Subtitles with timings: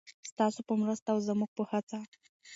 [0.31, 1.99] ستاسو په مرسته او زموږ په هڅه.